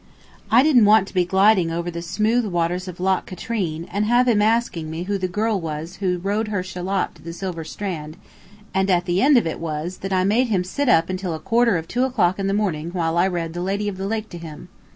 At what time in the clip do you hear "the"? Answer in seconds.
1.91-2.01, 5.19-5.27, 7.21-7.31, 9.05-9.21, 12.47-12.55, 13.53-13.61, 13.97-14.07